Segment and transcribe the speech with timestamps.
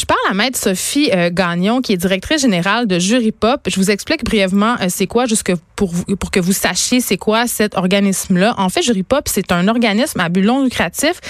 [0.00, 3.60] Je parle à Maître Sophie euh, Gagnon, qui est directrice générale de Jury Pop.
[3.66, 7.46] Je vous explique brièvement euh, c'est quoi, jusque pour, pour que vous sachiez c'est quoi
[7.46, 8.54] cet organisme-là.
[8.56, 11.20] En fait, Jury Pop, c'est un organisme à but non lucratif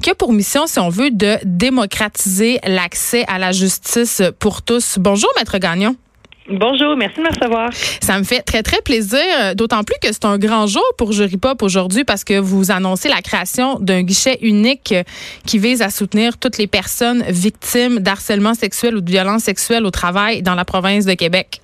[0.00, 4.96] qui a pour mission, si on veut, de démocratiser l'accès à la justice pour tous.
[4.98, 5.94] Bonjour, Maître Gagnon.
[6.48, 7.72] Bonjour, merci de me recevoir.
[7.72, 11.38] Ça me fait très, très plaisir, d'autant plus que c'est un grand jour pour Jury
[11.38, 14.94] Pop aujourd'hui parce que vous annoncez la création d'un guichet unique
[15.46, 19.90] qui vise à soutenir toutes les personnes victimes d'harcèlement sexuel ou de violence sexuelle au
[19.90, 21.60] travail dans la province de Québec.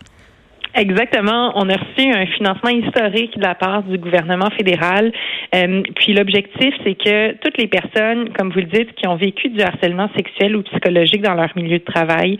[0.74, 1.52] Exactement.
[1.56, 5.12] On a reçu un financement historique de la part du gouvernement fédéral.
[5.54, 9.48] Euh, puis l'objectif, c'est que toutes les personnes, comme vous le dites, qui ont vécu
[9.48, 12.38] du harcèlement sexuel ou psychologique dans leur milieu de travail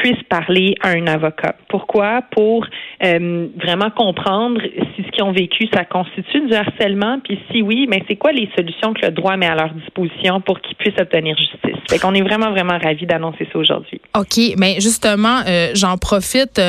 [0.00, 1.54] puissent parler à un avocat.
[1.68, 2.22] Pourquoi?
[2.30, 2.66] Pour
[3.04, 7.86] euh, vraiment comprendre si ce qu'ils ont vécu, ça constitue du harcèlement, puis si oui,
[7.88, 11.00] mais c'est quoi les solutions que le droit met à leur disposition pour qu'ils puissent
[11.00, 11.82] obtenir justice?
[11.88, 14.00] Fait qu'on est vraiment, vraiment ravis d'annoncer ça aujourd'hui.
[14.16, 16.60] OK, mais justement, euh, j'en profite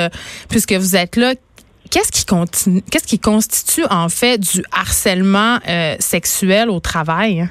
[0.49, 1.33] puisque vous êtes là
[1.89, 7.49] qu'est-ce qui continue, qu'est-ce qui constitue en fait du harcèlement euh, sexuel au travail?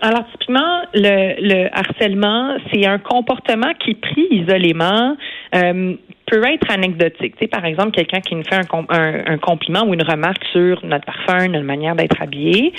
[0.00, 5.16] Alors, typiquement, le, le harcèlement, c'est un comportement qui, pris isolément,
[5.54, 5.94] euh,
[6.26, 7.34] peut être anecdotique.
[7.36, 10.84] Tu sais, par exemple, quelqu'un qui nous fait un, un, compliment ou une remarque sur
[10.84, 12.72] notre parfum, notre manière d'être habillé,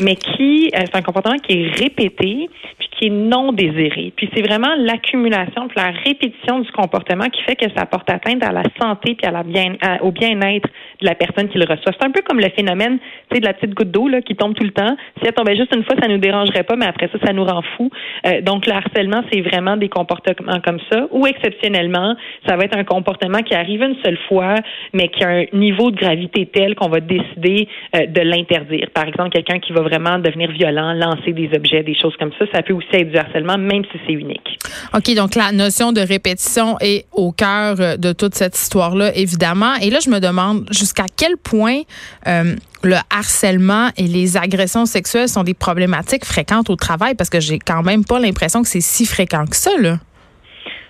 [0.00, 2.50] mais qui, euh, c'est un comportement qui est répété,
[2.96, 4.12] qui est non désiré.
[4.16, 8.52] Puis c'est vraiment l'accumulation, la répétition du comportement qui fait que ça porte atteinte à
[8.52, 10.68] la santé puis à la bien, au bien-être
[11.00, 11.92] de la personne qui le reçoit.
[11.98, 12.98] C'est un peu comme le phénomène,
[13.30, 14.96] tu sais, de la petite goutte d'eau là qui tombe tout le temps.
[15.20, 17.44] Si elle tombait juste une fois, ça nous dérangerait pas, mais après ça, ça nous
[17.44, 17.90] rend fou.
[18.26, 22.16] Euh, donc le harcèlement, c'est vraiment des comportements comme ça, ou exceptionnellement,
[22.46, 24.54] ça va être un comportement qui arrive une seule fois,
[24.94, 28.88] mais qui a un niveau de gravité tel qu'on va décider euh, de l'interdire.
[28.94, 32.46] Par exemple, quelqu'un qui va vraiment devenir violent, lancer des objets, des choses comme ça,
[32.52, 34.58] ça peut aussi être du harcèlement, même si c'est unique.
[34.94, 39.74] OK, donc la notion de répétition est au cœur euh, de toute cette histoire-là, évidemment.
[39.76, 41.82] Et là, je me demande jusqu'à quel point
[42.26, 47.40] euh, le harcèlement et les agressions sexuelles sont des problématiques fréquentes au travail, parce que
[47.40, 49.98] j'ai quand même pas l'impression que c'est si fréquent que ça, là.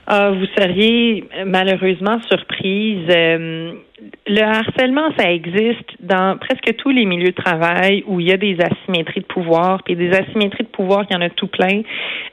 [0.06, 3.08] Ah, vous seriez malheureusement surprise.
[3.10, 3.72] Euh,
[4.26, 8.36] le harcèlement, ça existe dans presque tous les milieux de travail où il y a
[8.36, 9.82] des asymétries de pouvoir.
[9.82, 11.82] Puis des asymétries de pouvoir, il y en a tout plein.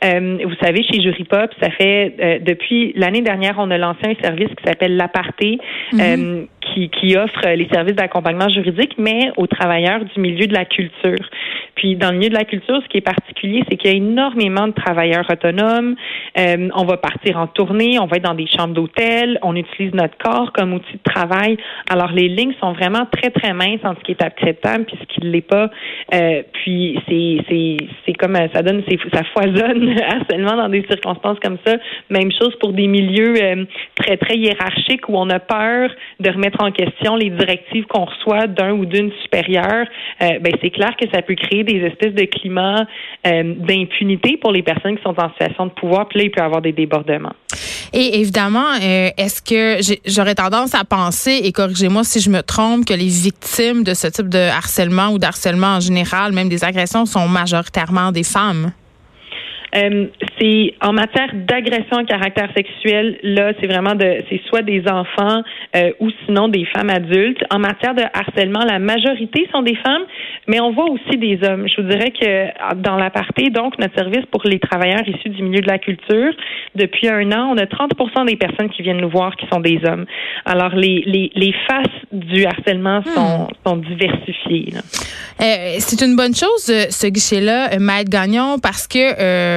[0.04, 4.02] Euh, vous savez, chez Jury Pop, ça fait euh, depuis l'année dernière, on a lancé
[4.06, 5.58] un service qui s'appelle l'aparté,
[5.94, 6.48] mm-hmm.
[6.74, 11.30] Qui, qui offre les services d'accompagnement juridique, mais aux travailleurs du milieu de la culture.
[11.76, 13.98] Puis dans le milieu de la culture, ce qui est particulier, c'est qu'il y a
[13.98, 15.96] énormément de travailleurs autonomes.
[16.38, 19.94] Euh, on va partir en tournée, on va être dans des chambres d'hôtel, on utilise
[19.94, 21.58] notre corps comme outil de travail.
[21.90, 25.06] Alors les lignes sont vraiment très très minces entre ce qui est acceptable puis ce
[25.14, 25.70] qui ne l'est pas.
[26.14, 29.96] Euh, puis c'est c'est c'est comme ça donne ça foisonne
[30.30, 31.76] seulement dans des circonstances comme ça.
[32.10, 36.63] Même chose pour des milieux euh, très très hiérarchiques où on a peur de remettre
[36.64, 39.86] en question les directives qu'on reçoit d'un ou d'une supérieure.
[40.22, 42.86] Euh, ben c'est clair que ça peut créer des espèces de climats
[43.28, 46.08] euh, d'impunité pour les personnes qui sont en situation de pouvoir.
[46.08, 47.34] Puis là, il peut y avoir des débordements.
[47.94, 52.86] Et évidemment, euh, est-ce que j'aurais tendance à penser, et corrigez-moi si je me trompe,
[52.86, 57.06] que les victimes de ce type de harcèlement ou d'harcèlement en général, même des agressions,
[57.06, 58.72] sont majoritairement des femmes?
[59.76, 60.08] Euh,
[60.40, 65.42] c'est en matière d'agression à caractère sexuel, là, c'est vraiment de, c'est soit des enfants
[65.76, 67.44] euh, ou sinon des femmes adultes.
[67.50, 70.04] En matière de harcèlement, la majorité sont des femmes,
[70.48, 71.68] mais on voit aussi des hommes.
[71.68, 75.62] Je vous dirais que dans l'aparté, donc notre service pour les travailleurs issus du milieu
[75.62, 76.34] de la culture,
[76.76, 77.92] depuis un an, on a 30
[78.28, 80.06] des personnes qui viennent nous voir qui sont des hommes.
[80.46, 83.16] Alors les les, les faces du harcèlement hmm.
[83.16, 84.74] sont, sont diversifiées.
[85.42, 88.98] Euh, c'est une bonne chose ce guichet-là, Maître Gagnon, parce que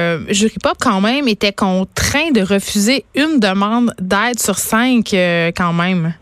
[0.07, 5.51] euh, Jury Pop, quand même, était contraint de refuser une demande d'aide sur cinq, euh,
[5.55, 6.13] quand même.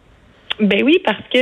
[0.59, 1.40] Ben oui, parce que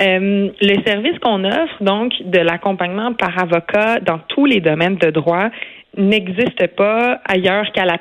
[0.00, 5.10] euh, le service qu'on offre, donc, de l'accompagnement par avocat dans tous les domaines de
[5.10, 5.48] droit,
[5.96, 7.98] n'existe pas ailleurs qu'à la.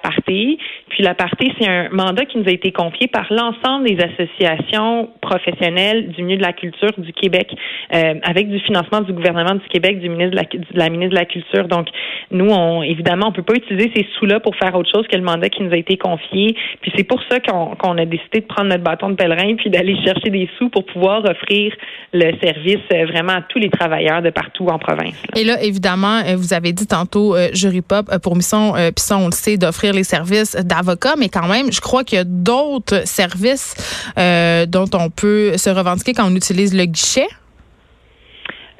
[0.92, 5.10] Puis la partie, c'est un mandat qui nous a été confié par l'ensemble des associations
[5.22, 7.50] professionnelles du milieu de la culture du Québec,
[7.94, 11.12] euh, avec du financement du gouvernement du Québec, du ministre de la, de la ministre
[11.12, 11.68] de la Culture.
[11.68, 11.88] Donc,
[12.32, 15.24] nous, on, évidemment, on peut pas utiliser ces sous-là pour faire autre chose que le
[15.24, 16.56] mandat qui nous a été confié.
[16.82, 19.96] Puis c'est pour ça qu'on a décidé de prendre notre bâton de pèlerin puis d'aller
[20.04, 21.74] chercher des sous pour pouvoir offrir
[22.14, 25.22] le service euh, vraiment à tous les travailleurs de partout en province.
[25.36, 27.50] Et là, évidemment, euh, vous avez dit tantôt, euh,
[27.82, 31.72] Pop, pour mission, puis ça, on le sait, d'offrir les services d'avocat, mais quand même,
[31.72, 33.76] je crois qu'il y a d'autres services
[34.16, 37.28] dont on peut se revendiquer quand on utilise le guichet.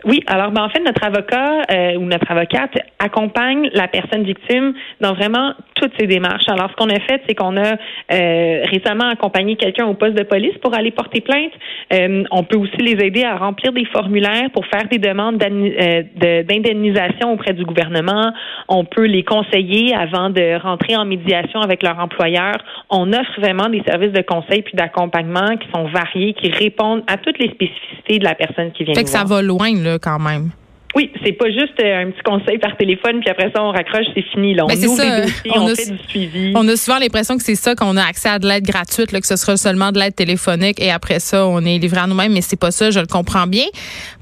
[0.04, 1.62] Oui, alors ben, en fait, notre avocat
[1.98, 6.48] ou notre avocate accompagne la personne victime dans vraiment toutes ces démarches.
[6.48, 10.24] Alors, ce qu'on a fait, c'est qu'on a euh, récemment accompagné quelqu'un au poste de
[10.24, 11.52] police pour aller porter plainte.
[11.94, 16.44] Euh, on peut aussi les aider à remplir des formulaires pour faire des demandes euh,
[16.44, 18.32] d'indemnisation auprès du gouvernement.
[18.70, 22.58] On peut les conseiller avant de rentrer en médiation avec leur employeur.
[22.90, 27.18] On offre vraiment des services de conseil puis d'accompagnement qui sont variés, qui répondent à
[27.18, 28.94] toutes les spécificités de la personne qui vient.
[28.94, 30.52] Fait que ça va loin là quand même.
[30.96, 34.06] Oui, c'est pas juste euh, un petit conseil par téléphone, puis après ça, on raccroche,
[34.14, 34.54] c'est fini.
[34.54, 34.66] Là.
[34.66, 36.54] On ben, les dossiers, on, fait du suivi.
[36.56, 39.22] On a souvent l'impression que c'est ça, qu'on a accès à de l'aide gratuite, là,
[39.22, 42.34] que ce sera seulement de l'aide téléphonique, et après ça, on est livré à nous-mêmes,
[42.34, 43.66] mais c'est pas ça, je le comprends bien.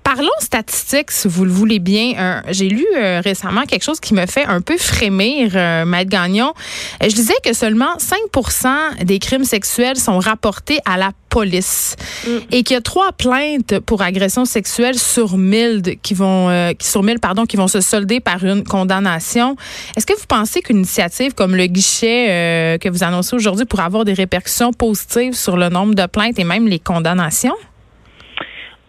[0.04, 2.42] Parlons statistiques, si vous le voulez bien.
[2.50, 6.54] J'ai lu euh, récemment quelque chose qui me fait un peu frémir, euh, Maître Gagnon.
[7.02, 7.96] Je disais que seulement
[8.34, 11.96] 5% des crimes sexuels sont rapportés à la police
[12.26, 12.30] mm.
[12.52, 17.20] et qu'il y a trois plaintes pour agression sexuelle sur 1000 qui vont sur 1000
[17.20, 19.56] pardon qui vont se solder par une condamnation.
[19.96, 24.06] Est-ce que vous pensez qu'une initiative comme le guichet que vous annoncez aujourd'hui pourrait avoir
[24.06, 27.56] des répercussions positives sur le nombre de plaintes et même les condamnations?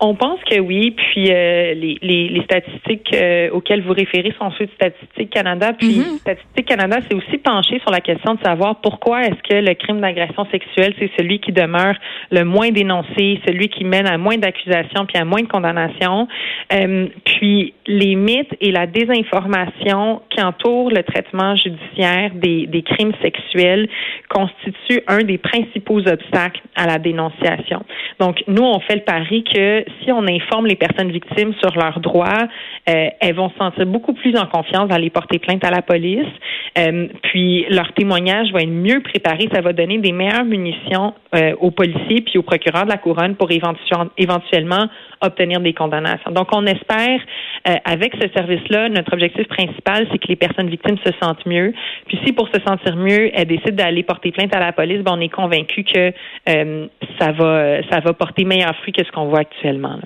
[0.02, 4.64] On pense que oui, puis euh, les, les, statistiques euh, auxquelles vous référez sont ceux
[4.64, 5.74] de Statistique Canada.
[5.74, 6.18] Puis mm-hmm.
[6.20, 10.00] Statistique Canada s'est aussi penché sur la question de savoir pourquoi est-ce que le crime
[10.00, 11.94] d'agression sexuelle, c'est celui qui demeure
[12.30, 16.26] le moins dénoncé, celui qui mène à moins d'accusations puis à moins de condamnations.
[16.72, 23.12] Euh, puis les mythes et la désinformation qui entourent le traitement judiciaire des, des crimes
[23.20, 23.86] sexuels
[24.30, 27.82] constituent un des principaux obstacles à la dénonciation.
[28.18, 32.00] Donc, nous, on fait le pari que si on informe les personnes victimes sur leurs
[32.00, 32.46] droits,
[32.88, 36.26] euh, elles vont se sentir beaucoup plus en confiance d'aller porter plainte à la police.
[36.78, 39.48] Euh, puis leur témoignage va être mieux préparé.
[39.52, 43.36] Ça va donner des meilleures munitions euh, aux policiers puis aux procureurs de la couronne
[43.36, 44.86] pour éventuellement
[45.20, 46.30] obtenir des condamnations.
[46.30, 47.20] Donc, on espère,
[47.64, 51.72] avec ce service-là, notre objectif principal, c'est que les personnes victimes se sentent mieux.
[52.06, 55.12] Puis si pour se sentir mieux, elles décident d'aller porter plainte à la police, ben,
[55.16, 56.12] on est convaincu que
[57.18, 59.98] ça va ça va porter meilleur fruit que ce qu'on voit actuellement.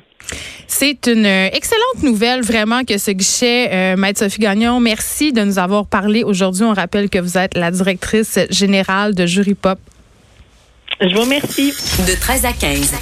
[0.66, 5.58] C'est une excellente nouvelle, vraiment, que ce guichet, euh, Maître Sophie Gagnon, merci de nous
[5.58, 6.64] avoir parlé aujourd'hui.
[6.64, 9.78] On rappelle que vous êtes la directrice générale de Jury Pop.
[11.00, 11.70] Je vous remercie.
[12.06, 12.92] De 13 à 15,